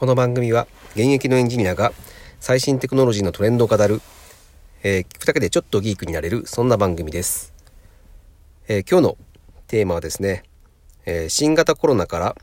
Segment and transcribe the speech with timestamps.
[0.00, 1.92] この番組は現役のエンジニアが
[2.40, 4.00] 最新テクノロジーのトレンドを語る、
[4.82, 7.52] えー、聞くだけでちょっとギークになれるそんな番組です、
[8.66, 9.18] えー、今日の
[9.66, 10.44] テーマはですね、
[11.04, 12.36] えー、新型コロナから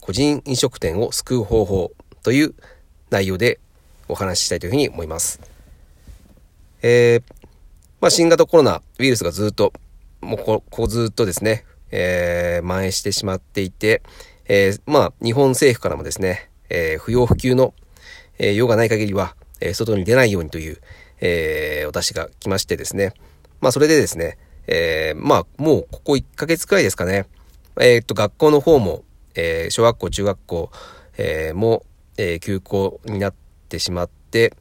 [0.00, 1.90] 個人飲食店を救う方法
[2.22, 2.54] という
[3.10, 3.58] 内容で
[4.06, 5.40] お話ししたいというふうに思います。
[6.80, 7.22] えー、
[8.00, 9.72] まあ、新型コロナウイルスがずっと、
[10.20, 14.00] もうここずっとですね、えー、蔓延してしまっていて、
[14.44, 17.74] えー、まあ、日本政府からもですね、えー、不要不急の、
[18.38, 20.78] えー、用がない限りは、えー、外に出ないようにという、
[21.20, 23.12] えー、お達しが来ましてですね。
[23.60, 27.26] まあ、それでですね、えー、まあ、もうここ1ヶ月くらいですかね。
[27.78, 29.04] えー、っと、学校の方も、
[29.34, 30.70] えー、小学校、中学校、
[31.18, 31.84] えー、も、
[32.16, 33.34] えー、休校になっ
[33.68, 34.54] てしまって、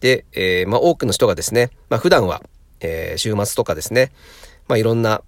[0.00, 2.42] で、えー、まあ、多くの人がですね、まあ、普段は、
[2.80, 4.12] えー、週末とかですね、
[4.68, 5.22] まあ、いろんな、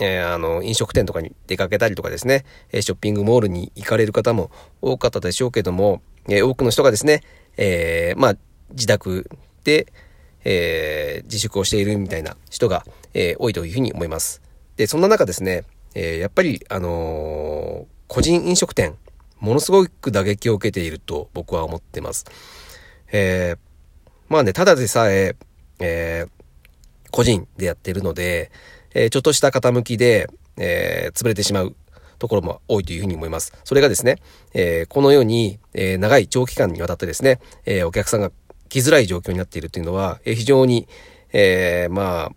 [0.00, 4.50] えー、あの、飲食店とかに出かけたりとかですね、えショッピングモールに行かれる方も
[4.80, 7.22] 多かったでしょうけども、え多くの人がですね、
[7.58, 8.36] えまあ、
[8.70, 9.30] 自宅
[9.62, 9.92] で、
[10.42, 14.40] え自粛をしているみたいな人が、え多いというふうに思います。
[14.76, 18.96] で、そんな中ですね、えやっぱり、あの個人飲食店、
[19.38, 22.24] ものすごく打撃を受けていると僕は思ってます。
[23.12, 23.56] え
[24.30, 25.36] まあね、ただでさえ、
[25.78, 26.24] え
[27.10, 28.50] 個人でやってるので、
[28.94, 31.76] えー、ちょっとした傾きで、えー、潰れてしまう
[32.18, 33.52] ところも多いというふうに思います。
[33.64, 34.16] それがですね、
[34.54, 38.30] えー、このように、えー、長い長期間にわたってですね、えー、お客さんが
[38.68, 40.86] 来づらい状況になっているというのは、えー、非常に、
[41.32, 42.32] えー、まあ、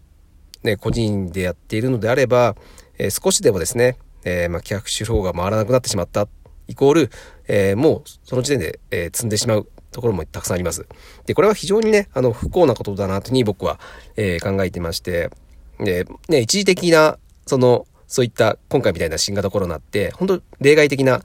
[0.64, 2.56] ね、個人でやっているのであれば、
[2.98, 6.28] えー、少しでもですね、えー、まあ、企画手法が回らなくなってしまった、
[6.68, 7.12] イコール、
[7.48, 10.88] えー、もうその時点で、えー、積んでしまうところもたくさんあります。
[11.26, 13.80] で、これは非常にね、あの、不幸なことだなというふうに僕は、
[14.16, 15.30] えー、考えてまして、
[15.80, 21.22] で、ね、一時的な、その、そういった今回みたいな新型コロナって、本当例外的な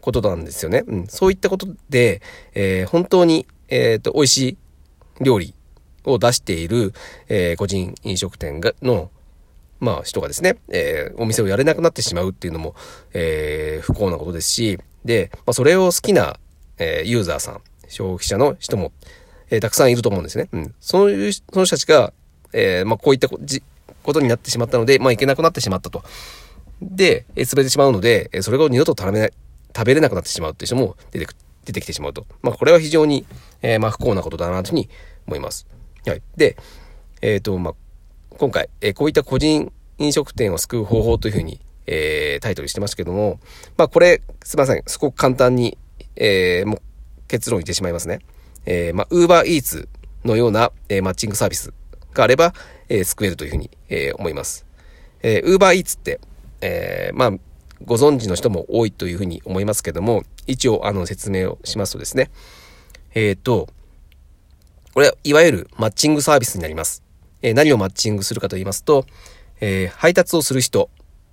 [0.00, 0.84] ことなんですよね。
[0.86, 1.06] うん。
[1.06, 2.20] そういったことで、
[2.54, 5.54] えー、本当に、えっ、ー、と、美味しい料理
[6.04, 6.92] を出している、
[7.28, 9.10] えー、個人飲食店が、の、
[9.80, 12.74] まあ、人がですね、えー、お店をやれなくなってしまうっていうのも、
[13.12, 16.38] えー、不幸なことですし、で、まあ、それを好きな、
[16.78, 18.92] え、ユーザーさん、消費者の人も、
[19.50, 20.48] え、たくさんいると思うんですね。
[20.52, 20.74] うん。
[20.80, 22.12] そういう、その人たちが、
[22.52, 23.62] え、まあ、こういったじ
[24.06, 26.02] ことになってしまったので、まあ、いけなくなってしまったと。
[26.80, 29.32] で、えー、潰れてしまうので、えー、それを二度と食べない、
[29.74, 31.34] 食べれなくなってしまうっていう人も出てく、
[31.64, 32.26] 出てきてしまうと。
[32.42, 33.26] まあ、これは非常に、
[33.62, 34.88] えー、まあ、不幸なことだなというふうに
[35.26, 35.66] 思います。
[36.06, 36.22] はい。
[36.36, 36.56] で、
[37.20, 37.74] えっ、ー、と、まあ、
[38.38, 43.40] 今回、えー、こういった個人飲食店を救う方法というふうに、えー、タイトルしてますけども、
[43.76, 44.82] まあ、これ、すいません。
[44.86, 45.78] すごく簡単に、
[46.16, 46.82] えー、もう
[47.28, 48.20] 結論言ってしまいますね。
[48.66, 49.88] えー、まあ、ウーバーイーツ
[50.24, 51.72] のような、えー、マッチングサービス
[52.16, 52.54] があれば、
[52.88, 54.66] えー、救えるというふうに、えー、思います。
[55.22, 56.20] えー、ウーバーイーツって、
[56.60, 57.32] えー、まあ、
[57.84, 62.30] ご存知の人も多いというふうに思いますけども、一応、あの、説明をしますとですね、
[63.14, 63.68] えっ、ー、と、
[64.94, 67.02] これ、いわゆるマッチングサービスになります。
[67.42, 69.04] えー、何をマッチングするかと言いますと、
[69.60, 70.90] えー、配達をする人、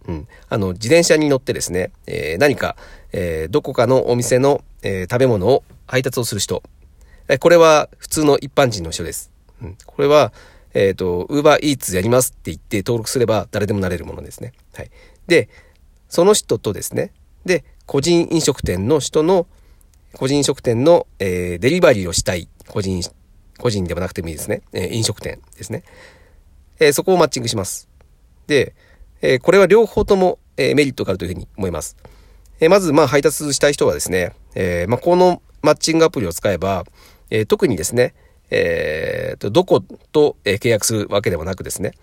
[0.07, 2.75] うん、あの、自転車に乗ってですね、えー、何か、
[3.13, 6.61] えー、どこかのお店の、えー、食べ物を配達をする人。
[7.29, 9.31] え、これは普通の一般人の人です。
[9.61, 10.33] うん、これは、
[10.73, 14.53] えっ、ー、と、ウーバーイーツやりますって言って登録すれば誰でもなれるものですね。
[14.73, 14.91] はい。
[15.27, 15.49] で、
[16.09, 17.11] その人とですね、
[17.45, 19.47] で、個人飲食店の人の、
[20.13, 23.01] 個人飲食店の、えー、デリバリーをしたい、個人、
[23.59, 24.61] 個人ではなくてもいいですね。
[24.73, 25.83] えー、飲食店ですね。
[26.79, 27.87] えー、そこをマッチングします。
[28.47, 28.75] で、
[29.21, 31.97] えー、これは両方とも、えー、メリットがあるというふうに思います。
[32.59, 36.83] えー、まず、まあ、配達したい人はですね、えー、まあ、このマッチングアプリを使えば、
[37.29, 38.13] えー、特にですね、
[38.49, 39.81] えー、と、どこ
[40.11, 41.93] と、え契約するわけではなくですね、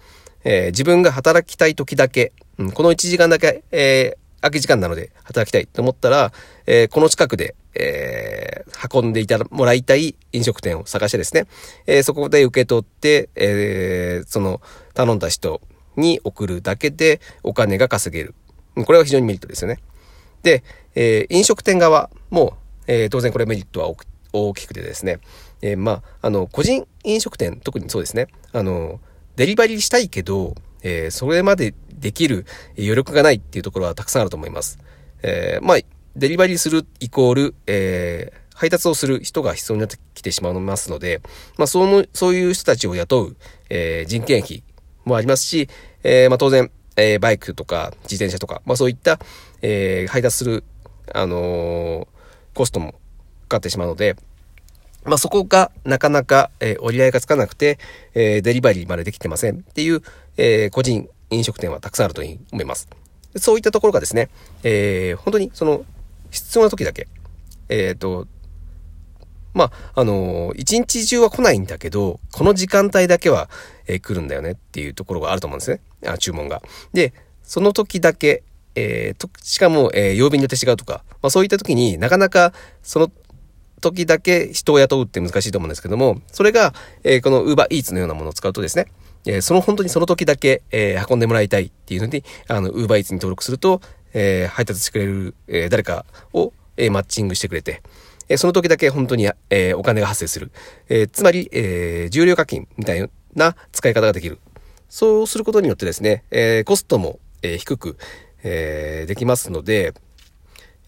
[0.45, 6.33] えー、自分が働きたい時だけ、うん、この1時間だけ、えー、空き時間なので働きたいと思ったら、
[6.67, 11.47] えー、この近くで、えー、運んでいたもらいたい飲食店を探してですね、
[11.87, 14.61] え、そこで受け取って、え、その
[14.95, 15.61] 頼んだ人
[15.97, 18.35] に送るだけでお金が稼げる。
[18.87, 19.79] これは非常にメリットですよね。
[20.43, 20.65] で、
[20.95, 22.57] え、飲食店側も、
[22.87, 25.19] え、当然これメリットは大き大きくてですね、
[25.63, 29.01] えー、まあ、あの、個人飲食店、特にそうですね、あの、
[29.37, 32.47] デリバリーしたいけど、えー、それまでできる
[32.77, 34.79] 余力がないっていうところはたくさんあると思います。
[35.23, 35.79] えー、まあ、
[36.17, 41.21] デリバリーするイコール、えー、配達をする人が必要になってきてしまいますので、
[41.57, 43.37] まあ、その、そういう人たちを雇う、
[43.69, 44.63] えー、人件費
[45.05, 45.69] もありますし、
[46.03, 49.19] えー、まあ、当然、えー、バイクとか自転車とか、まあ、そういった、
[49.63, 50.65] えー、配達する、
[51.15, 52.07] あのー、
[52.55, 52.95] コストも
[53.51, 54.17] かってしまうので、
[55.05, 57.79] まあ、そこがなかなか、えー、折り合いがつかなくて、
[58.15, 60.03] えー、デリバリーまでできてませんっていう、
[60.37, 62.89] えー、個人飲食店はたくさんあると思います。
[63.37, 64.29] そういったところがですね、
[64.63, 65.85] えー、本当にその
[66.31, 67.09] 必要な時だけ、
[67.69, 68.27] えっ、ー、と、
[69.55, 73.49] まあ、あのー、一日中は来ないんだけど、この時間帯だけは、
[73.87, 75.81] えー、来るんだよねっていうところがあると思うんですね。
[76.07, 76.63] あ注文が。
[76.93, 77.13] で、
[77.43, 78.43] その時だけ、
[78.75, 82.53] えー、と、しかも、えー、曜日によって違うとか、まあそういった時になかなか
[82.83, 83.11] その
[83.81, 88.87] 時だけ人を雇うって難しいと思うんですけども、それが、えー、この Uber Eats のようなものを使うとですね、
[89.27, 93.81] えー、その本当にその時だけ、えー、運んでもらいたいっていうので、あの、Uber Eats に登録すると、
[94.13, 97.83] えー、配達してくれる、えー、誰かを、えー、マッチングしてくれて、
[98.29, 100.51] えー、その時だけ本当に、えー、お金が発生する。
[100.89, 104.39] えー、つまり、えー、重量課金みたいな使い方ができる。
[104.89, 107.97] そうすることによってですね、えー、コストも、えー、低く、
[108.43, 109.95] えー、できますので、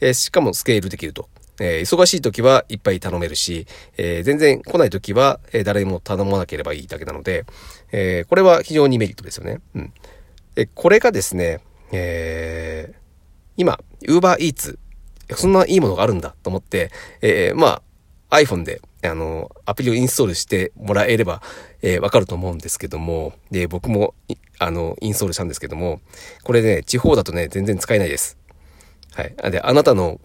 [0.01, 1.29] えー、しかもスケールできると。
[1.61, 3.67] えー、忙しい時はいっぱい頼めるし、
[3.97, 7.45] えー、全然来ない時は、えー、誰も頼まなければいいだけなので、
[7.93, 9.61] えこれは非常にメリットですよね。
[9.75, 9.93] うん。
[10.57, 11.61] えこれがですね、
[11.93, 12.95] え
[13.57, 14.79] 今、Uber Eats、
[15.37, 16.91] そんないいものがあるんだと思って、
[17.21, 17.83] えま
[18.31, 21.43] あ、iPhone で、あの、アプリをインストールしてもらえれば、
[21.83, 24.15] えわかると思うんですけども、で、僕も、
[24.59, 26.01] あの、インストールしたんですけども、
[26.45, 28.39] これね、地方だとね、全然使えないです。
[29.15, 29.51] はい。
[29.51, 30.19] で、あなたの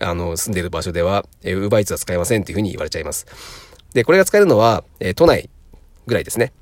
[0.00, 3.26] あの、住んでる場所では、えー、ウーバーイーツは使えませんっていうふうに言われちゃいます。
[3.92, 5.50] で、これが使えるのは、えー、都内
[6.06, 6.52] ぐらいですね。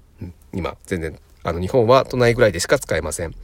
[0.53, 3.35] 今、全然、あの、日本は都内ぐらいでしか使えません。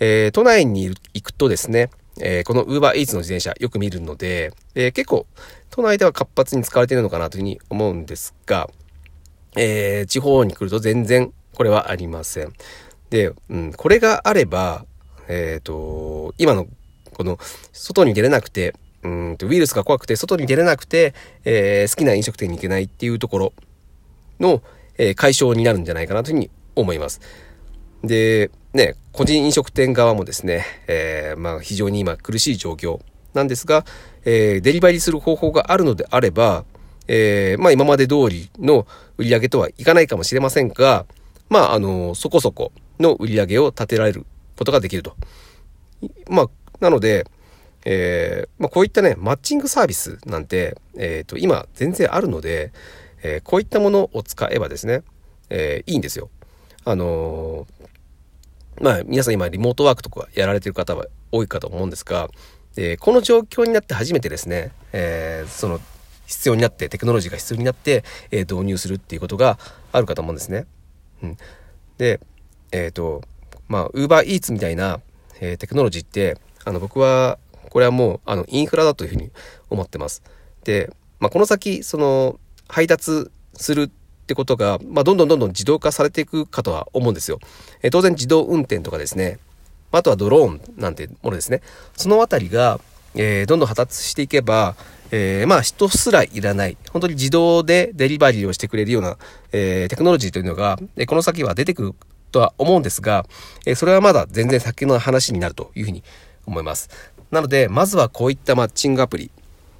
[0.00, 1.90] えー、都内に行くとですね、
[2.20, 5.26] えー、この Uber Eats の自転車よく見るので、えー、結構
[5.70, 8.68] 都内では活発に使われているのかなというふうに思うんですが、
[9.56, 12.52] えー、地方に来ると全然これはありません。
[13.10, 14.84] で、うん、これがあれば、
[15.28, 16.66] えっ、と、今の
[17.14, 17.38] この
[17.72, 21.14] 外に出れなくて、うんとウイルスが怖くて外に出れなくて、
[21.44, 23.52] えー、好きな飲食店に行けないっていうところ
[24.40, 24.62] の、
[24.96, 27.20] えー、解消になるんじゃないかなというふうに思います。
[28.04, 33.00] で、ね、個人飲食店側もですね、えー、まあ非常に今苦しい状況
[33.34, 33.84] なんですが、
[34.24, 36.64] えー、デリバリーする方法があるのであれば、
[37.08, 38.86] えー、まあ今まで通りの
[39.18, 41.06] 売り上げとはいかないかもしれませんが、
[41.48, 44.26] まああの、そこそこの売り上げを立てられる
[44.56, 45.16] ことができると。
[46.28, 46.48] まあ、
[46.80, 47.26] なので、
[47.84, 52.72] えー、まあ、こういったね、マッチングサービスなんて、えっ、ー、と、今全然あるので、
[53.22, 55.02] えー、こういったものを使えばですね、
[55.50, 56.30] えいいんですよ。
[56.84, 57.66] あの
[58.80, 62.30] まあ、皆さん今リモートワークとかやられてる方は多いかと思うんですが、
[62.76, 65.80] えこの状況になって初めてですね、えその
[66.26, 69.58] 必要になって、テクノロジーが必要になって、え導入するっていうことが
[69.92, 70.66] あるかと思うんですね。
[71.22, 71.36] うん。
[71.98, 72.20] で、
[72.72, 73.22] えっ、と、
[73.68, 75.00] まあ、Uber Eats みたいな、
[75.40, 77.38] えテクノロジーって、あの、僕は
[77.72, 79.30] これはもう、あの、インフラだというふうに
[79.70, 80.22] 思ってます。
[80.62, 82.38] で、まあ、この先、その、
[82.68, 83.90] 配達するっ
[84.26, 87.38] てことが、まあ、どんどんどんどん自動化されていくかとは思うんですよ。
[87.82, 89.38] え当然自動運転とかですね、
[89.90, 91.62] あとはドローンなんてものですね。
[91.96, 92.78] そのあたりが、
[93.14, 94.76] えー、どんどん発達していけば、
[95.10, 99.16] えー、まあ人すらいらない、本当に自動でデリバリーをしてくれるような、
[99.52, 101.94] えー、テクノロジーというのが、えこの先は出てくる
[102.32, 103.24] とは思うんですが、
[103.64, 106.02] えそれはまだ全然先の話になるというふうに
[106.46, 106.90] 思います。
[107.30, 109.30] なので、まずはこういったマッチングアプリ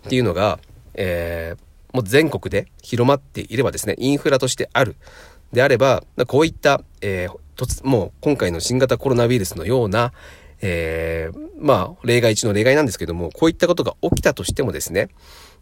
[0.07, 0.59] っていうのが、
[0.95, 4.97] えー、もう全国で広まっていればですね、インフラとしてある。
[5.53, 10.13] であれば、こういった、えー、もう今回の新型コロナウイルスのような、
[10.63, 15.09] えー、まあ、例外中の例外なんですけども、こういったことが起きたとしてもですね、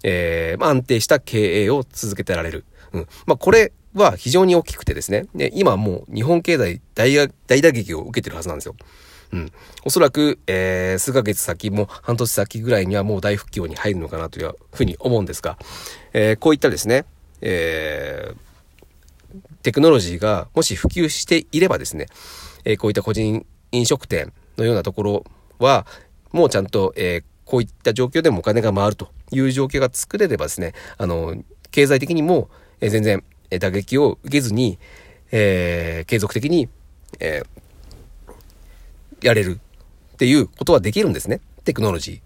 [0.05, 2.65] えー、まあ、安定した経営を続けてられる。
[2.93, 3.09] うん。
[3.27, 8.77] まあ、これは非常に大きくてですね、で今もう日本経済大打撃を受けてるはずなんですよ。
[9.33, 9.53] うん。
[9.85, 15.57] おそらく、えー、数ヶ月先も半年先ぐらいにはもう大不況に入るのかなというふうに思うんですが、
[16.13, 17.05] えー、こういったですね、
[17.41, 18.37] えー、
[19.63, 22.07] テクノロジーがもし普及していればですね、
[22.65, 25.25] えー、こういった個人飲食店のようなところ
[25.59, 25.87] は、
[26.33, 31.37] もうちゃんと、えー、こういった状況でもお金が回るという状況が作れればですね、あの、
[31.71, 32.49] 経済的にも、
[32.81, 33.23] え、全然
[33.59, 34.79] 打撃を受けずに、
[35.33, 36.69] えー、継続的に、
[37.21, 37.61] えー、
[39.23, 39.61] やれる
[40.15, 41.41] っていうことはできるんですね。
[41.65, 42.23] テクノロジ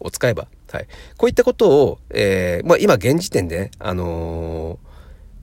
[0.00, 0.48] ーを使えば。
[0.70, 0.86] はい。
[1.16, 4.78] こういったことを、えー、まあ今現時点で、あのー、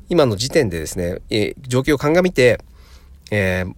[0.09, 2.59] 今の時点でですね、えー、状況を鑑みて、
[3.31, 3.73] えー、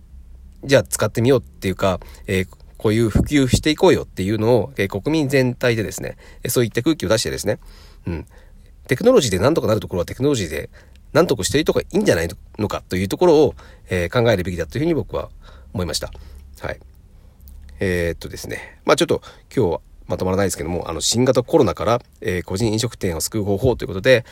[0.63, 6.17] じゃあ使ってみようっていうか、えー、こういう普及していこうよっていうのを、えー、国民全体でですね、
[6.48, 7.60] そういった空気を出してですね、
[8.08, 8.25] うん。
[8.88, 10.70] テクノロジーで何とかなるところはテクノロジーで
[11.13, 13.55] 何とかしているとかいいんじゃないのかというところを、
[13.89, 15.29] えー、考えるべきだというふうに僕は
[15.74, 16.12] 思いました。
[16.60, 16.79] はい。
[17.79, 19.22] えー、っとですね、まあちょっと
[19.55, 24.25] 今日はまとまらないですけども、あの、新型コロナから、えー、個人飲食店を救う方法ということで、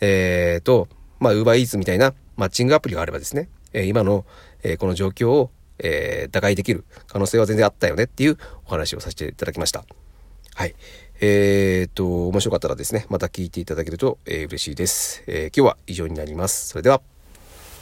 [0.00, 4.24] えー、と、まあ、ウーバーイーツみたいなマッチングアプリがあればですね、え、今の、
[4.62, 9.84] え、この状況を、え、打開できる可能性は全然あったよねっていうお話をさせていただきました。
[10.54, 10.74] はい。
[11.20, 15.24] えー、っと、面白かったらですね、また聞いていただけると、えー、嬉しいです。
[15.26, 16.68] えー、今日は以上になります。
[16.68, 17.02] それでは。